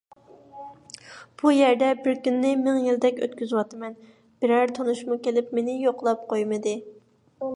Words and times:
بۇ 1.41 1.51
يەردە 1.55 1.89
بىر 2.07 2.15
كۈننى 2.27 2.53
مىڭ 2.61 2.79
يىلدەك 2.85 3.21
ئۆتكۈزۈۋاتىمەن، 3.27 3.95
بىرەر 4.45 4.75
تونۇشمۇ 4.79 5.21
كېلىپ 5.29 5.55
مېنى 5.59 5.79
يوقلاپ 5.85 6.25
قويمىدى. 6.33 6.77